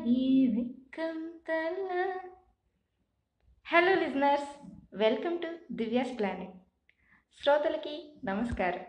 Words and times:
ఈ 0.00 0.22
వెక్కం 0.52 1.16
తల 1.46 1.88
hello 3.66 3.92
listeners 3.94 4.50
welcome 4.94 5.36
to 5.38 5.48
Divya's 5.72 6.12
planet 6.18 6.54
శ్రోతలకి 7.40 7.94
నమస్కారం 8.24 8.84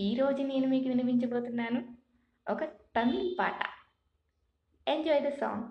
ఈరోజు 0.00 0.42
నేను 0.42 0.68
మీకు 0.68 0.88
వినిపించబోతున్నాను 0.88 1.80
ఒక 2.46 2.62
తమిళ్ 2.96 3.30
పాట 3.38 3.60
ఎంజాయ్ 4.86 5.22
ద 5.22 5.32
సాంగ్ 5.34 5.66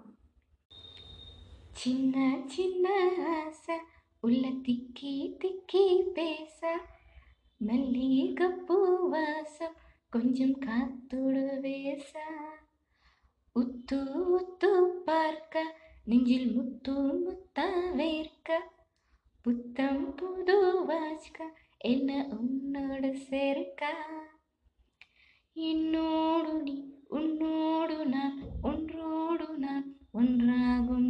చిన్న 1.80 2.16
చిన్న 2.54 2.86
ఆశ 3.34 3.66
ఉల్ల 4.24 4.46
తిక్కి 4.66 5.16
తిక్కి 5.42 5.86
పేస 6.14 6.62
మల్లిగప్పు 7.62 8.78
వాసం 9.10 9.74
కొంచెం 10.14 10.52
காத்தோடு 10.62 11.46
வேச 11.62 12.14
உத்து 13.57 13.99
உத்து 14.39 14.71
பார்க்க 15.05 15.77
நெஞ்சில் 16.05 16.53
முத்து 16.53 16.93
முத்தா 16.93 17.65
வேர்க்க. 17.97 18.59
புத்தம் 19.43 20.15
புது 20.15 20.85
வாசிக்க 20.85 21.39
என்ன 21.79 22.27
உன்னோடு 22.41 23.17
சேர்க்க? 23.17 23.83
என்னோடு 25.57 26.63
நீ 26.63 26.75
உன்னோடு 27.09 28.07
நான் 28.07 28.39
ஒன்றோடு 28.63 29.59
நான் 29.59 29.87
ஒன்றாகும் 30.13 31.06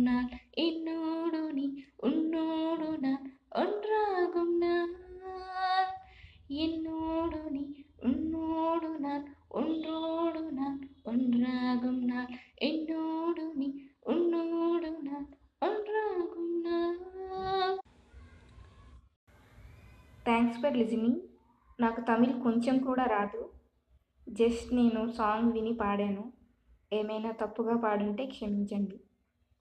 థ్యాంక్స్ 20.27 20.61
ఫర్ 20.61 20.77
లిజనింగ్ 20.77 21.21
నాకు 21.81 22.01
తమిళ్ 22.01 22.43
కొంచెం 22.43 22.79
కూడా 22.79 23.05
రాదు. 23.05 23.51
జస్ట్ 24.29 24.75
నేను 24.75 25.13
సాంగ్ 25.13 25.53
విని 25.53 25.73
పాడాను. 25.75 26.33
ఏమైనా 26.93 27.31
తప్పుగా 27.31 27.77
పాడుంటే 27.77 28.27
క్షమించండి. 28.27 29.01